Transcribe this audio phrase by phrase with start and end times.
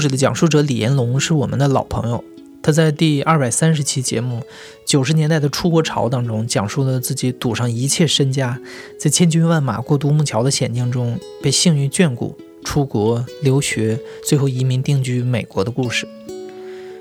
[0.00, 2.24] 故事的讲述者李延龙是我们的老朋友，
[2.62, 4.40] 他在第二百三十期节目
[4.86, 8.58] 《九十年代的出国潮》当中，讲述了自己赌上一切身家，
[8.98, 16.08] 在千军万马过独木桥的险境中被幸运眷顾，出国留学，最后移民定居美国的故事。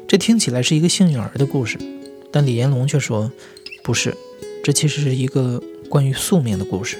[0.06, 1.78] 这听起来是一个幸运儿的故事，
[2.34, 3.32] 但李延龙却说，
[3.82, 4.14] 不是，
[4.62, 6.98] 这其实是一个关于宿命的故事。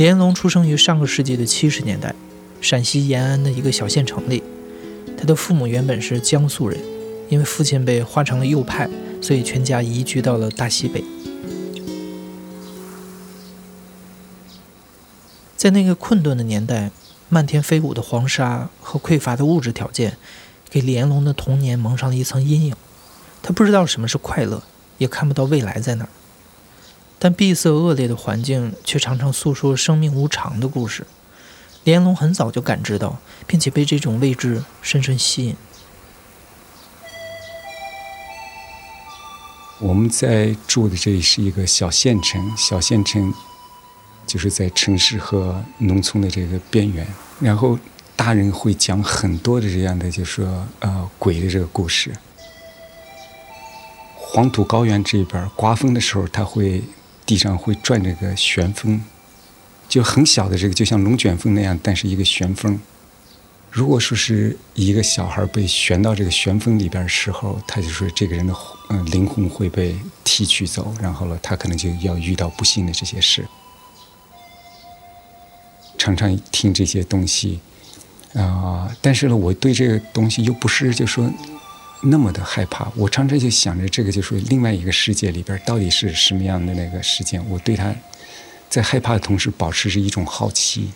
[0.00, 2.14] 李延龙出生于上个世纪的七十年代，
[2.62, 4.42] 陕西延安的一个小县城里。
[5.14, 6.80] 他的父母原本是江苏人，
[7.28, 8.88] 因为父亲被划成了右派，
[9.20, 11.04] 所以全家移居到了大西北。
[15.54, 16.90] 在那个困顿的年代，
[17.28, 20.16] 漫天飞舞的黄沙和匮乏的物质条件，
[20.70, 22.74] 给李延龙的童年蒙上了一层阴影。
[23.42, 24.62] 他不知道什么是快乐，
[24.96, 26.08] 也看不到未来在哪儿。
[27.22, 31.06] 但闭塞恶劣的环境却常常诉说生命无常的故事。
[31.84, 35.54] 连龙很早就感知到，并且被这种未知深深吸引。
[39.78, 43.32] 我们在住的这里是一个小县城，小县城
[44.26, 47.06] 就是在城市和农村的这个边缘。
[47.38, 47.78] 然后
[48.16, 52.14] 大人会讲很多的这样的，就是说呃鬼的这个故事。
[54.16, 56.82] 黄土高原这边刮风的时候，他会。
[57.30, 59.00] 地上会转这个旋风，
[59.88, 62.80] 就很小的这个，就像龙卷风那样，但是一个旋风。
[63.70, 68.52] 如果说是一个小孩被旋到这个旋风里边的时候，他就说这个人的
[68.88, 73.46] 嗯灵魂会被提取走，然后呢，他可能就要遇到不幸的这些事。
[75.96, 77.60] 常常听这些东西
[78.34, 81.32] 啊，但是呢，我对这个东西又不是就说。
[82.02, 87.46] 那么的害怕，我常常就想着这个就是另外一个世界里边到底是什么样的那个事件。
[87.50, 87.94] 我对他
[88.70, 90.90] 在害怕的同时，保持着一种好奇。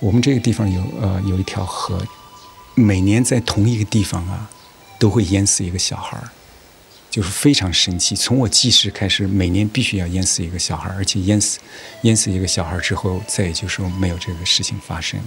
[0.00, 2.02] 我们这个地方有呃有一条河，
[2.74, 4.48] 每年在同一个地方啊，
[4.98, 6.30] 都会淹死一个小孩儿，
[7.10, 8.16] 就是非常神奇。
[8.16, 11.58] 从我记事开始，每年必须要淹死一个小孩儿，而且淹死
[12.02, 15.20] 淹死一个小孩儿之后，再也就是说没有这个事情发生。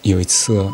[0.00, 0.72] 有一次。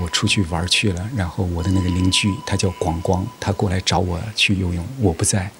[0.00, 5.50] 我出去玩去了，然后我的那个邻居他叫广光，他过来找我去游泳，我不在，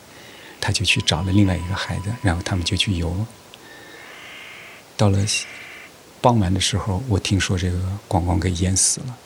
[0.60, 3.26] 他就去找了另外一个孩子，然后他们就去游了。
[4.96, 5.18] 到了
[6.20, 7.78] 傍晚的时候，我听说这个
[8.08, 9.16] 广光给淹死了，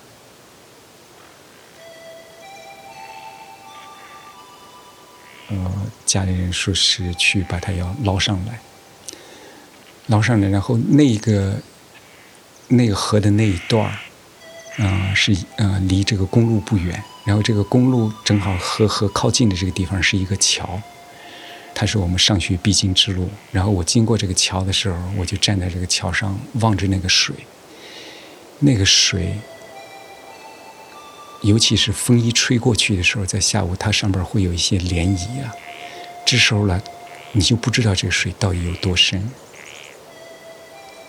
[5.49, 5.73] 呃，
[6.07, 8.61] 家里人说是去把他要捞上来，
[10.07, 11.57] 捞上来，然后那个
[12.69, 13.99] 那个河的那一段儿。
[14.79, 17.03] 嗯，是嗯，离这个公路不远。
[17.25, 20.81] 然后这个公路正好和河靠近的这个地方是一个桥，
[21.75, 23.31] 它是我们上学必经之路。
[23.51, 27.35] 然后我经过这个桥的时候，我就站在这个桥上望着那个水。
[28.59, 29.39] 那个水，
[31.43, 35.53] 尤其是风一吹过去的时候，在下午它上边会有一些涟漪啊。
[36.27, 36.81] 这时候呢，
[37.33, 39.31] 你就不知道这个水到底有多深。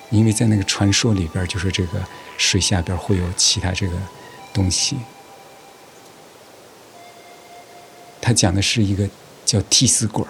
[0.09, 2.03] 因为在那个传说里边，就是这个
[2.37, 3.97] 水下边会有其他这个
[4.53, 4.97] 东西。
[8.21, 9.07] 他讲的是一个
[9.45, 10.25] 叫替死鬼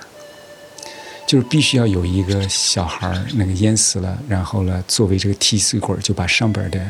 [1.25, 6.85] 就是必须要有一个小孩那个淹死了，然后呢，作为这个替死鬼就把上边的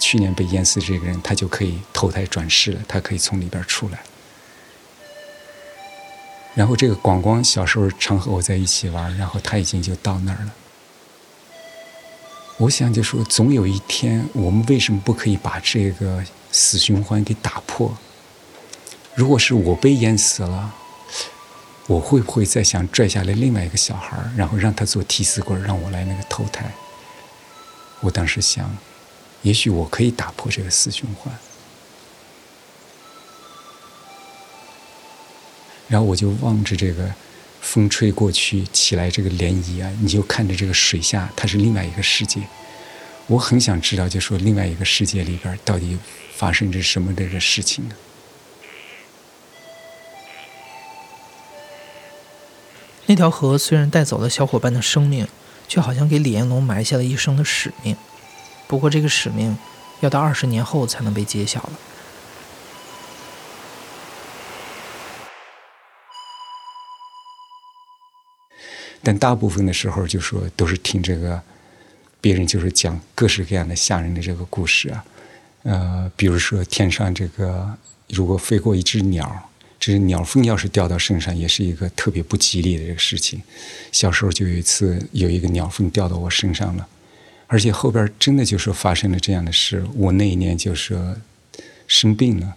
[0.00, 4.02] 去年被淹死这个人，他就可以投胎转世了，他可以从里边出来。
[6.54, 10.52] 然后这个广光小时候常和我在一起玩，然后他已经就到那儿了。
[12.58, 16.22] 我想就说，总有一天，我们为什么不可以把这个
[16.52, 17.96] 死循环给打破？
[19.14, 20.72] 如果是我被淹死了，
[21.86, 26.72] 我会不会再想拽下来另外一个小孩然后让他做替死鬼，让我来那个投胎？
[28.00, 28.76] 我当时想，
[29.42, 31.34] 也许我可以打破这个死循环。
[35.88, 37.12] 然后我就望着这个。
[37.62, 42.42] 风吹过去，起来这个涟漪啊，你就看着这个水下，它是另外一个世界。
[43.28, 45.96] 我很想知道，就说另外一个世界里边到底
[46.34, 47.94] 发生着什么这个事情呢？
[53.06, 55.26] 那条河虽然带走了小伙伴的生命，
[55.68, 57.96] 却好像给李彦龙埋下了一生的使命。
[58.66, 59.56] 不过，这个使命
[60.00, 61.72] 要到二十年后才能被揭晓了。
[69.02, 71.40] 但大部分的时候，就说都是听这个
[72.20, 75.04] 别人就是讲各式各样的吓人的这个故事啊，
[75.64, 77.76] 呃，比如说天上这个
[78.08, 79.50] 如果飞过一只鸟，
[79.80, 83.42] 这鸟粪要是掉到身上，也是一个特别不吉利的这个事情。
[83.90, 86.86] 小时候就有一次有一个鸟粪掉到我身上了，
[87.48, 89.84] 而且后边真的就说发生了这样的事。
[89.94, 91.16] 我那一年就说
[91.88, 92.54] 生病了，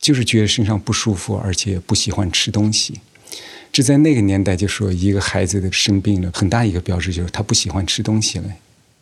[0.00, 3.00] 就是觉得身上不舒服，而且不喜欢吃东西。
[3.78, 8.52] 这在那个年代，就说一个孩子的生病了，很大一个标志就是他不喜欢吃东西了，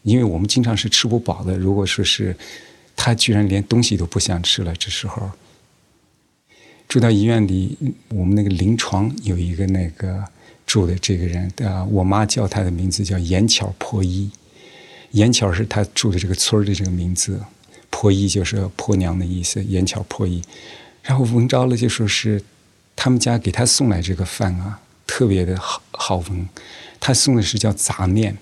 [0.02, 1.56] 因为我们经常是吃不饱的。
[1.56, 2.36] 如果说是
[2.94, 5.30] 他居然连东西都不想吃了，这时候
[6.86, 7.74] 住到医院里，
[8.10, 10.22] 我们那个临床有一个那个
[10.66, 14.30] 住的这个人啊，我妈叫他的名字叫严巧婆姨，
[15.12, 17.40] 严巧是他住的这个村的这个名字，
[17.88, 20.42] 婆姨就是婆娘的意思，严巧婆姨。
[21.02, 22.42] 然后闻着了就说是。
[22.96, 26.48] 他们家给他送来这个饭啊，特别的好好闻。
[26.98, 28.36] 他送的是叫杂面，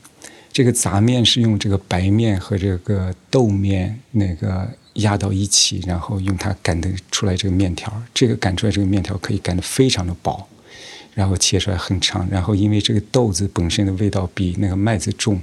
[0.52, 7.92] 这个杂面是用这个白面和这个豆面那个压到一起，然后用它擀的出来这个面条。
[8.14, 10.48] 这个擀出来这个面条可以擀的非常的薄，
[11.12, 12.26] 然后切出来很长。
[12.30, 15.38] 然后因为这个豆子本身的味道比那个麦子重，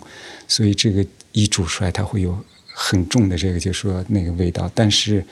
[0.47, 2.35] 所以这个一煮出来它会有
[2.65, 5.23] 很重的这个就是说那个味道，但是。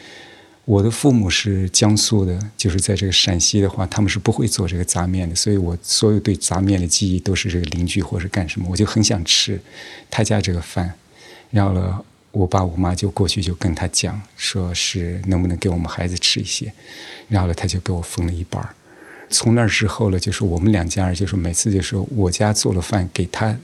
[0.70, 9.60] 我的父母是江苏的，就是在这个陕西的话，他们是不会做这个杂面的，所以我所有对杂面的记忆都是这个邻居或者干什么，我就很想吃
[10.12, 10.94] 他家这个饭。
[11.50, 12.00] 然后呢，
[12.30, 16.72] 我爸我妈就过去就跟他讲，说是能不能给我们孩子吃一些。
[17.28, 18.70] 然后呢，他就给我分了一半儿。
[19.32, 23.58] 从那之后呢，就是我们两家人，就是每次就是我家做了饭给他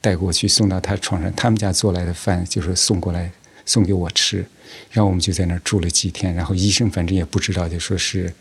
[0.00, 3.32] 带过去送到他床上，他们家做来的饭就是送过来
[3.66, 4.46] 送给我吃。
[4.90, 8.32] 然后我们就在那儿住了几天，然后医生反正也不知道，就说是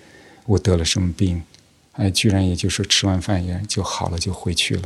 [0.46, 1.42] 我得了什么病，
[1.94, 4.84] 哎，居然也就说吃完饭也就好了，就回去了。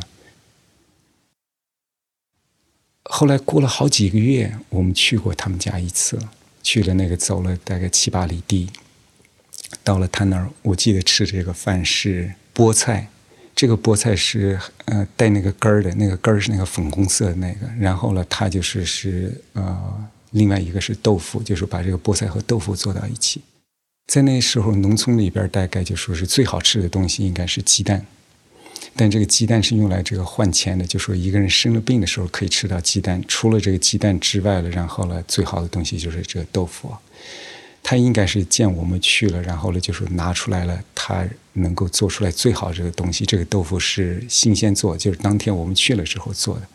[3.04, 6.20] 后来过了好几个月，我们去过他们家一次，
[6.64, 8.70] 去了那个走了大概七八里地，
[9.84, 13.10] 到了他那儿，我记得吃这个饭是菠菜，
[13.56, 20.08] 这个菠菜是呃带那个根儿的，那个根儿是那个粉红色的那个，然后呢，他就是是呃。
[20.32, 23.42] 另外一个是豆腐，就是把这个菠菜和豆腐做到一起。
[24.08, 28.06] 在那时候，农村里边大概就说是最好吃的东西应该是鸡蛋，
[28.96, 33.22] 但这个鸡蛋是用来这个换钱的，就说一个人生了病的时候可以吃到鸡蛋。
[33.28, 36.94] 除了这个鸡蛋之外了，然后呢，最好的东西就是这个豆腐。
[37.84, 43.26] 他应该是见我们去了，然后呢，就是拿出来了，他能够做出来最好这个东西。
[43.26, 46.68] 这个豆腐是新鲜做，就是当天我们去了之后做的。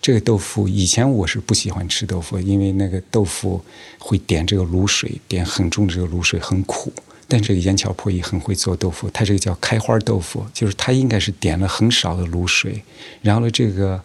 [0.00, 3.60] 这个豆腐以前我是不喜欢吃豆腐，因为那个豆腐
[3.98, 6.92] 会点这个卤水，点很重的这个卤水，很苦。
[7.28, 12.80] 但这个严巧婆姨很会做豆腐，她这个叫开花豆腐，就是她应该是点了很少的卤水，
[13.20, 14.00] 然后呢，这个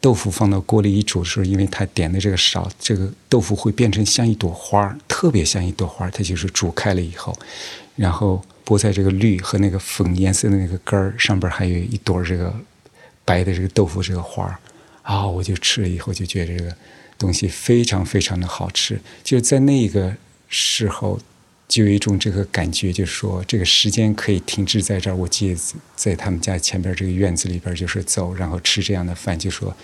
[0.00, 6.08] 豆腐放到锅里一煮的时候，因为她点的这个少，这个豆腐会变成像一朵花，特别像一朵花。
[6.08, 7.38] 它就是煮开了以后，
[7.94, 12.54] 然后菠菜这个绿和那个粉颜色的那个根儿上边还有一朵这个
[13.26, 14.58] 白的这个豆腐这个花。
[15.02, 15.26] 啊！
[15.26, 16.76] 我就吃了以后就觉得这个
[17.18, 20.16] 东西非常非常的好吃，就在那个
[20.48, 21.20] 时候
[21.68, 25.16] 就有一种这个感觉，就是说这个时间可以停滞在这儿。
[25.16, 25.60] 我记得
[25.96, 29.76] 在他们家前边这个院子里边就是走，然后吃这样的饭，就说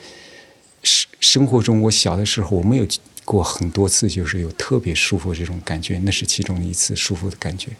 [0.82, 2.86] 生生活中我小的时候我没有
[3.24, 7.70] 过很多次，就是有特别舒服这种感觉，那是其中一次舒服的感觉。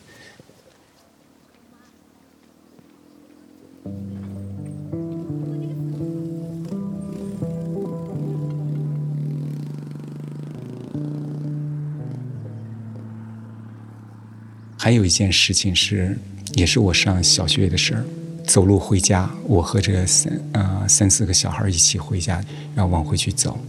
[14.89, 16.17] 还有一件事情是，
[16.55, 18.03] 也是我上小学的事儿，
[18.47, 22.43] 走路回家，我和这三呃三四个小孩一起回家，
[22.75, 23.61] 然后往回去走，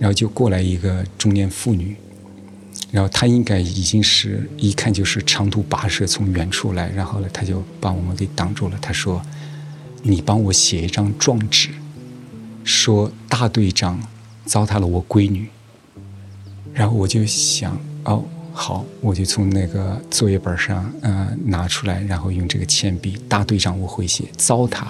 [0.00, 1.94] 然后就过来一个中年妇女，
[2.90, 8.76] 然后她应该已经是一看就是长途跋涉从远处来，然后呢，她就把我们给挡住了。
[8.82, 9.22] 她说
[10.02, 11.68] ：“你帮我写一张状纸，
[12.64, 14.02] 说大队长
[14.44, 15.46] 糟蹋了我闺女。”
[16.74, 18.24] 然后我就想，哦。
[18.56, 23.20] 好，我就从那个作业本上，嗯，拿出来，然后用这个铅笔。
[23.28, 24.84] 大队长我会写，糟蹋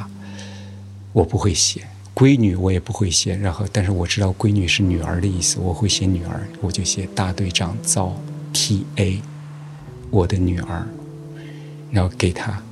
[1.15, 1.81] 我不会写，
[2.15, 3.35] 闺女我也不会写。
[3.35, 8.15] 然后，但是我知道闺女是女儿的意思，我会写女儿，我就写大队长糟
[8.53, 9.23] T A，
[10.11, 10.87] 我的女儿，
[11.91, 12.63] 然后给她。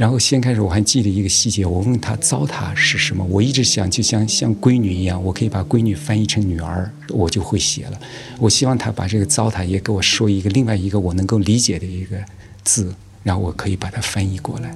[0.00, 8.00] 然后先开始我还记得一个细节，我问他糟蹋是什么，我一直想就像像闺女一样，我可以把闺女翻译成女儿，我就会写了。
[8.38, 12.16] 我希望他把这个糟蹋也给我说一个另外一个我能够理解的一个
[12.64, 14.74] 字，然后我可以把它翻译过来。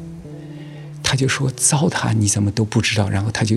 [1.02, 3.57] 他就说糟蹋你怎么都不知道，然后他就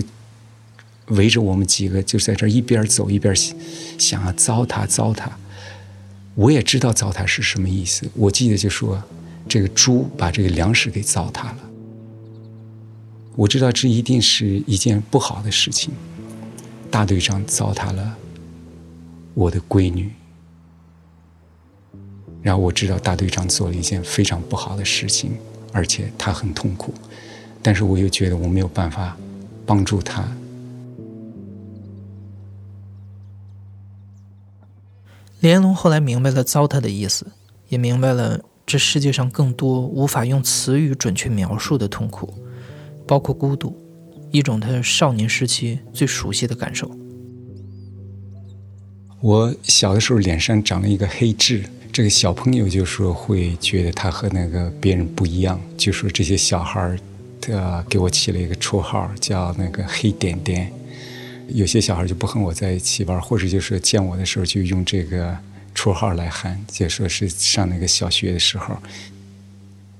[1.08, 3.36] 围着我们几个就在这一边走一边
[3.98, 5.28] 想啊糟蹋糟蹋。
[6.34, 9.04] 我也知道糟蹋是什么意思，我记得就说。
[9.48, 11.58] 这个猪把这个粮食给糟蹋了，
[13.34, 15.92] 我知道这一定是一件不好的事情。
[16.90, 18.16] 大队长糟蹋了
[19.34, 20.10] 我的闺女，
[22.42, 25.32] 然后我知道大队长做了一件非常不好的事情，
[25.72, 26.92] 而且他很痛苦，
[27.62, 29.16] 但是我又觉得我没有办法
[29.64, 30.26] 帮助他。
[35.40, 37.26] 李彦龙后来明白了糟蹋的意思，
[37.68, 38.44] 也明白了。
[38.68, 42.34] 这世界上更多无法用词语准确描述的痛苦，
[43.06, 43.74] 包括孤独，
[44.30, 46.90] 一种他少年时期最熟悉的感受。
[49.22, 56.98] 我小的时候脸上长了一个黑痣，这个小朋友就说会觉得他和那个别人不一样，就说这些小孩儿，
[57.40, 60.70] 他给我起了一个绰号叫那个黑点点。
[61.48, 65.34] 有些小孩就不和我在一起玩，或者就是见我的时候就用这个。
[65.78, 68.76] 绰号来喊，就说是上那个小学的时候，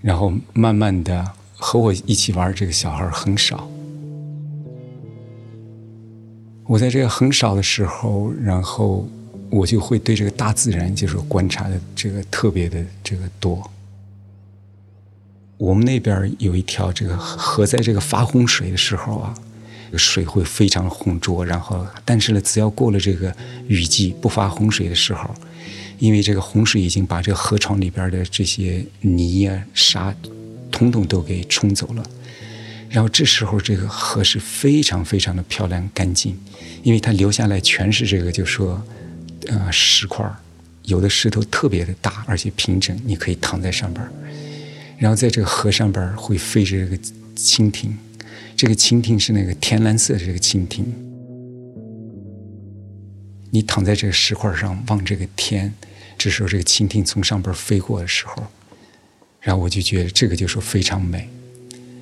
[0.00, 3.70] 然后慢慢的和我一起玩这个小孩很少。
[6.66, 9.08] 我在这个很少的时候，然后
[9.50, 13.70] 我就会对这个大自然就是观察的这个特别的这个多。
[15.58, 19.32] 我们那边有一条这个河，在这个发洪水的时候啊，
[19.94, 23.32] 水会非常浑浊，然后但是呢，只要过了这个
[23.68, 25.32] 雨季不发洪水的时候。
[25.98, 30.14] 因为这个洪水已经把这个河床里边的这些泥呀、沙，
[30.70, 32.04] 统统都给冲走了。
[32.88, 36.34] 然后这时候这个河是非常非常的漂亮干净，
[36.82, 38.82] 因为它留下来全是这个，就说，
[39.48, 40.24] 呃，石块
[40.84, 44.08] 有的石头特别的大，而且平整，你可以躺在上边
[44.96, 46.96] 然后在这个河上边会飞着这个
[47.36, 47.94] 蜻蜓，
[48.56, 50.86] 这个蜻蜓是那个天蓝色的这个蜻蜓。
[53.50, 55.74] 你躺在这个石块上望这个天。
[56.18, 58.42] 这时候，这个蜻蜓从上边飞过的时候，
[59.40, 61.28] 然后我就觉得这个就是非常美。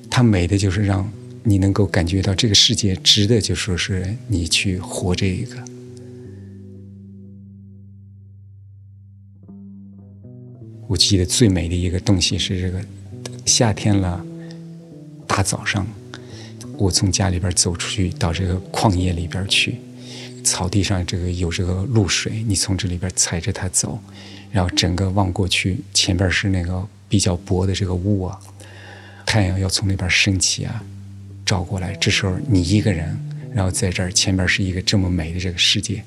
[0.09, 1.07] 它美的就是让
[1.43, 5.63] 你能够感觉到这个世界值得，就说是你去活这一个。
[10.87, 12.83] 我记得最美的一个东西是这个
[13.45, 14.25] 夏天了，
[15.27, 15.85] 大早上，
[16.77, 19.77] 我从家里边走出去到这个旷野里边去。
[20.47, 24.01] 草地上这个有这个露水，你从这里边踩着它走，
[24.51, 28.39] 然后整个望过去，前边是那个比较薄的这个雾啊，
[29.25, 30.81] 太阳要从那边升起啊，
[31.45, 31.93] 照过来。
[31.95, 33.19] 这时候你一个人，
[33.53, 36.03] 然后在这儿前边是一个这么美的这个世界。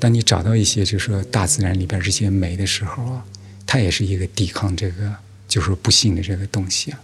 [0.00, 3.24] 当你找到一些就是说大自然里边这些美的时候啊，
[3.64, 5.14] 它也是一个抵抗这个
[5.46, 7.00] 就是不幸的这个东西啊。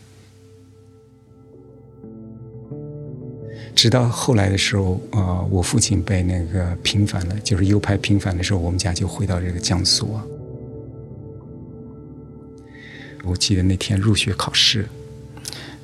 [3.79, 10.19] 直到后来的时候，呃，我父亲被那个平反了，就是右派平反的时候，我们家就回到这个江苏。
[13.23, 14.89] 我记得那天入学考试，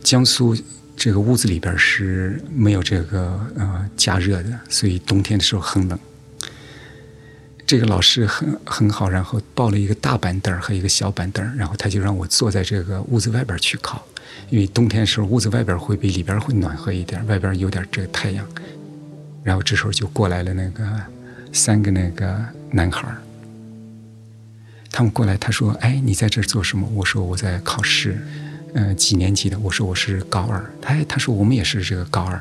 [0.02, 0.56] 江苏
[0.96, 5.96] 这个屋子里边是没有这个呃加热的，所以冬天的时候很冷。
[7.64, 14.04] 这个老师很很好，然后抱了一个大板凳和一个小板凳，然后他就让我坐在这个屋子外边去考。
[14.50, 18.46] 因为冬天时候，屋子外边会比里边会暖和一点，外边有点这个太阳。
[19.42, 20.84] 然后这时候就过来了那个
[21.52, 23.06] 三个那个男孩
[24.90, 28.16] 他们过来，他说：“哎，你在这儿做什么？”我说：“我在考试。”
[28.74, 29.58] 嗯，几年级的？
[29.58, 32.40] 我说：“我是高二。”他他说：“我们也是这个高二。”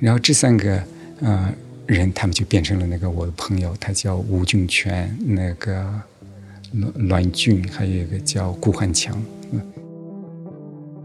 [0.00, 0.82] 然后这三个
[1.20, 1.52] 呃
[1.86, 6.00] 人，他们就变成了那个我的朋友，他叫吴俊全，那个
[6.72, 9.22] 栾栾俊，还有一个叫顾汉强。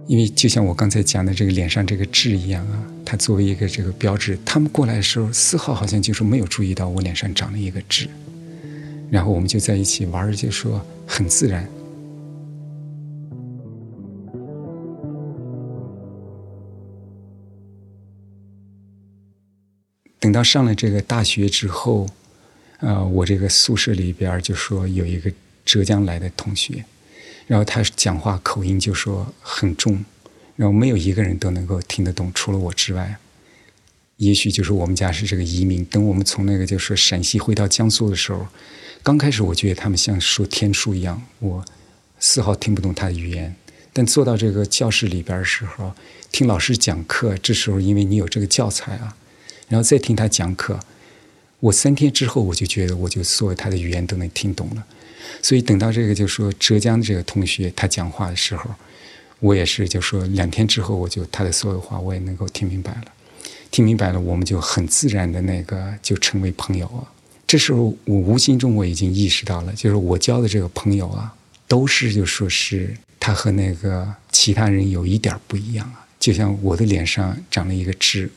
[0.08, 8.08] 因为就像我刚才讲的这个脸上这个痣一样啊，它作为一个这个标志，他们过来的时候丝毫好像就是没有注意到我脸上长了一个痣，
[9.12, 11.68] 然后我们就在一起玩，就说很自然。
[20.20, 22.08] 等到上了这个大学之后，
[22.80, 25.30] 呃，我这个宿舍里边就说有一个
[25.66, 26.86] 浙江来的同学。
[27.48, 30.06] 然后他讲话口音就说很重，
[30.56, 33.18] 然后没有一个人都能够听得懂，除了我之外。
[34.18, 35.86] 也许就是我们家是这个移民。
[35.86, 38.48] 等我们从那个就是陕西回到江苏的时候，
[39.04, 41.64] 刚开始我觉得他们像说天书一样，我
[42.20, 43.56] 丝毫听不懂他的语言。
[43.94, 45.94] 但坐到这个教室里边的时候，
[46.32, 49.16] 听老师讲课，这时候因为你有这个教材啊，
[49.70, 50.80] 然后再听他讲课，
[51.60, 54.84] 我三天之后我就觉得我就所有他的语言都能听懂了。
[55.42, 58.70] 所以等到这个就说浙江的这个同学他讲话的时候，
[59.40, 63.06] 我也是就说两天之后我就他的所有话我也能够听明白了，
[63.72, 67.06] 听明白了我们就很自然的那个就成为朋友啊。
[67.46, 71.34] 这时候我无形中我已经意识到了，就是我交的这个朋友啊，
[71.68, 76.06] 都是就说是他和那个其他人有一点不一样啊。
[76.20, 78.30] 就像我的脸上长了一个痣，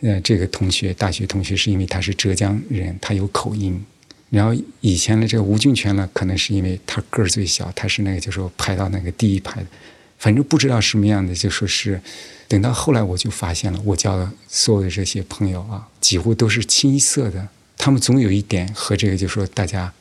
[0.00, 3.84] 呃，这个同学大学同学是因为他是浙江人，他有口音。
[4.30, 9.66] 然后以前的这个吴俊全呢，可能是因为他个儿最小，他是那个就是说排到那个第一排的，
[10.18, 12.00] 反正不知道什么样的，就说是
[12.46, 17.48] 等到后来我就发现了，我交的所有的这些朋友啊，几乎都是清一色的。
[17.76, 19.92] 他们总有一点和这个就说大家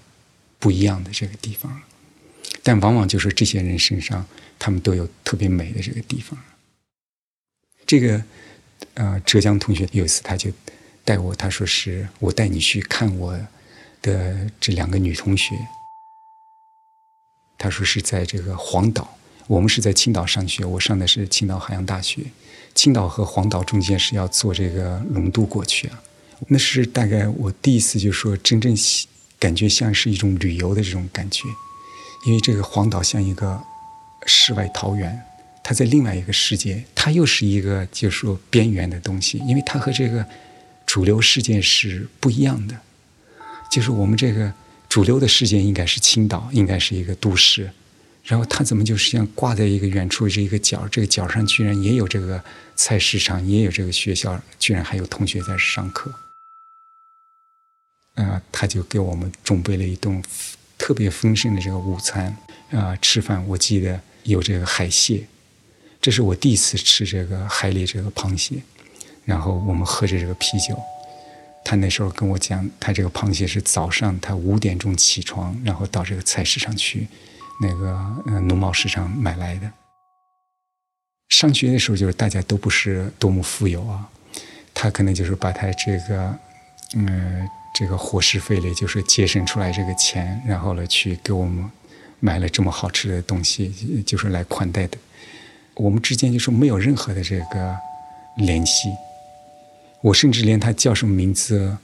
[0.60, 1.82] 不一样的这个地方，
[2.62, 4.26] 但往往就是这些人身上，
[4.60, 6.38] 他们都有特别美的这个地方。
[7.88, 8.22] 这个
[8.94, 10.52] 呃，浙江同学有一次他就
[11.04, 13.40] 带我，他说是我带你去看我
[14.02, 15.56] 的这两个女同学。
[17.58, 22.24] 他说是在这个黄岛，我们是在青岛上学，我上的是青岛海洋大学，
[22.74, 26.02] 青岛和黄岛中间是要坐这个龙渡过去啊。
[26.48, 28.74] 那是大概我第一次就说真正
[29.38, 31.44] 感觉像是一种旅游的这种感觉，
[32.26, 33.62] 因为这个黄岛像一个
[34.26, 35.22] 世外桃源，
[35.62, 40.26] 它在另外一个世界，它又是一个就是说边缘的东西，因为它和这个
[40.86, 42.80] 主流世界是不一样的。
[43.70, 44.52] 就是我们这个
[44.88, 47.72] 主流的世界应该是青岛，应该是一个都市，
[48.24, 52.44] 然后它怎么就是像挂在一个远处这一个角，这个角上居然也有这个
[52.76, 56.14] 菜市场，也有这个学校，居然还有同学在上课。
[58.16, 60.22] 啊，他就给我们准备了一顿
[60.78, 62.36] 特别丰盛的这个午餐。
[62.72, 65.26] 啊，吃饭我记得有这个海蟹，
[66.02, 68.62] 这是我第一次吃这个海里这个螃蟹。
[69.26, 70.78] 然后我们喝着这个啤酒。
[71.70, 77.08] 他那时候跟我讲，他这个螃蟹是早上他五点钟起床，然后到这个菜市场去，
[77.62, 77.92] 那个
[78.26, 79.72] 呃农贸市场买来的。
[81.30, 84.10] 上学的时候就是大家都不是多么富有啊，
[84.74, 86.36] 他可能就是把他这个
[86.96, 87.48] 嗯。
[87.72, 91.70] 这个伙食费里就是节省出来这个钱，然后呢去给我们
[92.20, 94.98] 买了这么好吃的东西，就是来款待的。
[95.76, 97.78] 我们之间就是没有任何的这个
[98.38, 98.90] 联系，
[100.02, 101.78] 我甚至连他叫什么名字，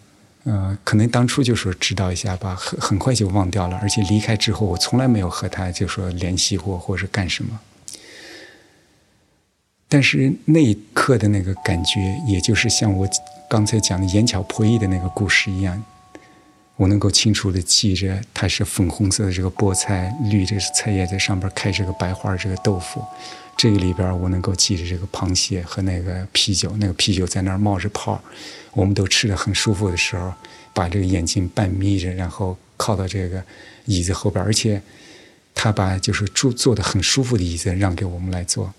[0.44, 3.78] 呃，可能当初就说知道一下吧，很很快就忘掉了。
[3.82, 7.60] 而且离开之后，我从来没有和他就说联系过，或者干什么。
[9.88, 13.08] 但是那一刻的那个感觉，也就是像我。
[13.48, 15.82] 刚才讲的眼角破衣的那个故事一样，
[16.78, 23.02] 我能够清楚的记着，它是粉红色的这个菠菜，绿的是菜叶在上边开这个白花这个豆腐，
[23.56, 28.22] 这个里边我能够记着这个螃蟹和那个啤酒，那个啤酒在那儿冒着泡，
[28.74, 30.34] 我们都吃的很舒服的时候，
[30.74, 33.42] 把这个眼睛半眯着，然后靠到这个
[33.86, 34.82] 椅子后边，而且
[35.54, 38.74] 他把就是坐坐的很舒服的椅子让给我们来坐。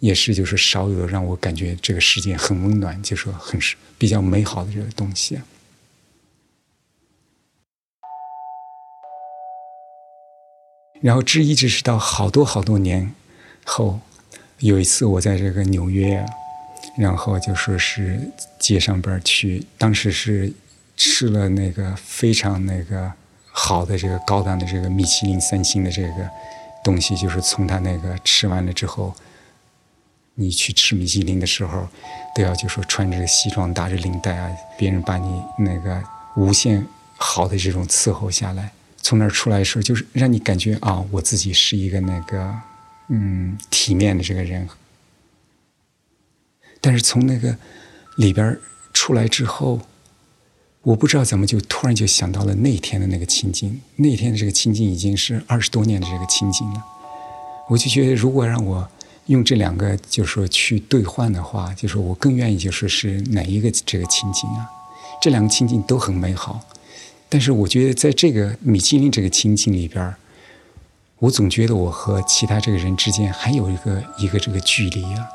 [0.00, 5.38] 也是，就是少有的让我感觉这个世界很温暖，就是说很是比较美好的这个东西。
[11.02, 13.12] 然后，这一直是到好多好多年
[13.64, 14.00] 后，
[14.60, 16.24] 有一次我在这个纽约，
[16.96, 20.52] 然后就说是街上边去，当时是
[20.96, 23.12] 吃了那个非常那个
[23.50, 26.30] 好的这个高档的这个米其林三星的这个
[26.82, 29.12] 东西，就是从他那个吃完了之后。
[30.34, 31.86] 你去吃米其林的时候，
[32.34, 36.02] 都要就说穿着西装打着领带啊，别人把你那个
[36.36, 36.86] 无限
[37.18, 42.54] 好的这种伺候下来，从那儿出来的时候，就是让你感觉啊，我自己是一个那个
[43.08, 44.66] 嗯体面的这个人。
[46.80, 47.54] 但是从那个
[48.16, 48.58] 里边
[48.94, 49.80] 出来之后，
[50.80, 56.82] 我不知道怎么就突然就想到了那天的那个情景，那天的这个情景已经是二十多年的这个情景了，
[57.68, 58.88] 我就觉得如果让我。
[59.26, 64.68] 用这两个就是说去兑换的话，就说我更愿意就说是哪一个这个情景啊？
[65.22, 66.60] 这两个情景都很美好，
[67.32, 70.14] 但是我觉得在这个米其林这个情景里边
[71.18, 75.26] 我总觉得我和其他这个人之间还有一个一个这个距离啊。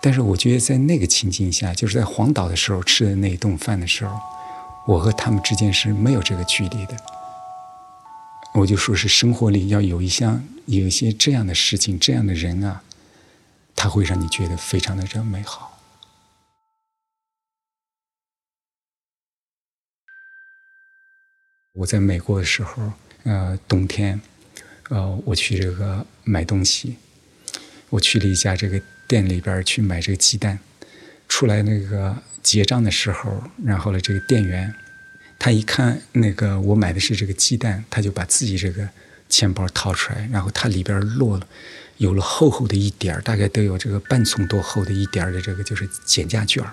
[0.00, 4.16] 但是我觉得在那个情境下，就是在黄岛的时候吃的那一顿饭的时候，
[4.86, 6.96] 我和他们之间是没有这个距离的。
[8.54, 12.82] 我就说是生活里要有一项有一些这样的事情，这样的人啊。
[13.74, 15.73] 他会让你觉得非常的这美好。
[21.74, 22.92] 我在美国的时候，
[23.24, 24.20] 呃，冬天，
[24.90, 26.96] 呃，我去这个买东西，
[27.90, 30.56] 我去了一家这个店里边去买这个鸡蛋，
[31.28, 34.72] 出来那个结账的时候，然后呢，这个店员
[35.36, 38.88] 他一看那个我买的是这个鸡蛋，他就把自己这个
[39.28, 41.48] 钱包掏出来，然后它里边落了
[41.96, 46.64] 有了厚厚的一点，大概都有这个半寸多厚的一点的这个就是减价券，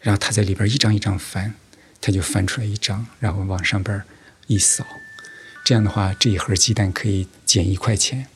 [0.00, 1.52] 然后他在里边一张一张翻，
[2.00, 4.02] 他就翻出来一张，然后往上边
[4.46, 4.86] 一扫，
[5.64, 8.26] 这样的话这一盒鸡蛋可以减一块钱。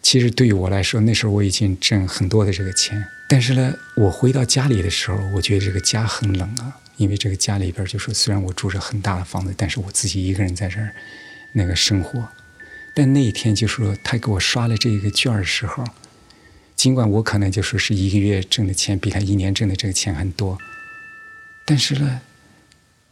[0.00, 10.94] 其实对于我来说，那时候我已经挣很多的这个钱，但是呢，我回到家里的时候，我觉得这个家很冷啊，因为这个家里边就说，虽然我住着很大的房子，但是我自己一个人在这儿
[11.52, 12.28] 那个生活。
[12.94, 15.84] 但那一天就说他给我刷了这个券的时候，
[16.74, 20.58] 尽管我可能就说是一个月挣的钱比他一年挣的这个钱很多，
[21.64, 22.20] 但是呢，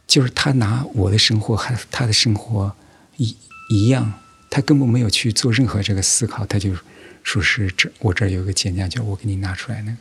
[0.07, 2.73] 就是他拿我的生活和他的生活
[3.17, 3.35] 一
[3.69, 4.13] 一样。
[4.49, 6.71] 他根本没有去做任何这个思考，他就
[7.21, 9.97] 说是这我这儿有个减价叫，我给你拿出来那个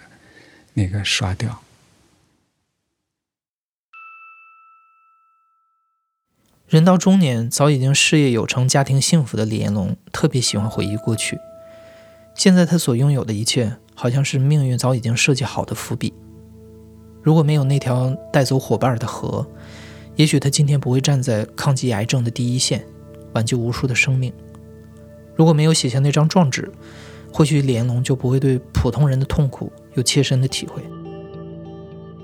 [0.74, 1.60] 那个刷掉。
[6.68, 11.38] 人到中年，早已经事业有成、家庭幸福的李彦龙，特别喜欢回忆过去。
[12.34, 16.14] 现在他所拥有的一切，好像是命运早已经设计好的伏笔。
[17.22, 19.48] 如果没有那条带走伙伴的河，
[20.16, 22.84] 也许他今天不会站在抗击癌症的第一线。
[23.36, 24.32] 挽救无数的生命。
[25.34, 26.72] 如果没有写下那张状纸，
[27.30, 30.82] 或许李彦龙就不会对普通人的痛苦有切身的体会。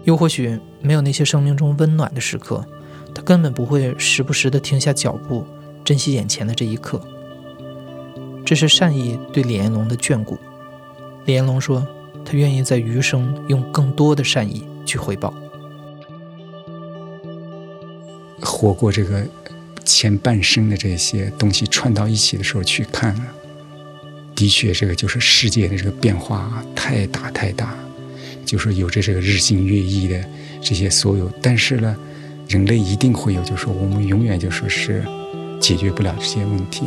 [0.05, 2.65] 又或许没有那些生命中温暖的时刻，
[3.15, 5.45] 他根本不会时不时的停下脚步，
[5.85, 6.99] 珍惜眼前的这一刻。
[8.43, 10.39] 这是善意对李彦龙的眷顾。
[11.27, 11.87] 李彦龙说，
[12.25, 15.35] 他愿意在余生用更多的善意去回报。
[18.63, 19.27] 活过这个。
[19.85, 23.13] 前半生的这些东西串到一起的时候去看，
[24.33, 27.75] 的确，这个就是世界的这个变化太大太大，
[28.47, 30.25] 就是有着这个日新月异的
[30.63, 31.29] 这些所有。
[31.43, 31.97] 但是呢，
[32.49, 35.05] 人类一定会有，就是说我们永远就说是
[35.61, 36.85] 解决不了这些问题。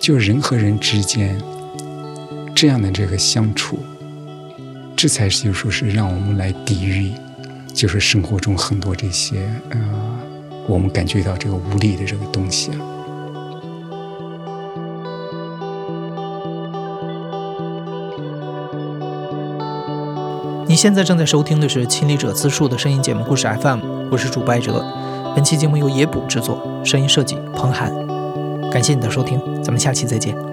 [0.00, 1.38] 就人和人之间
[2.54, 3.78] 这样的这个相处，
[4.96, 7.12] 这才是就说是让我们来抵御，
[7.74, 9.78] 就是生活中很多这些呃。
[10.68, 12.78] 我们感觉到这个无力的这个东西啊。
[20.68, 23.80] 你现在正在收听的是《亲历者自述》的声音节目故事 FM，
[24.10, 24.82] 我是主播艾哲。
[25.34, 27.92] 本期节目由野捕制作，声音设计彭涵。
[28.70, 30.51] 感谢你的收听，咱们下期再见。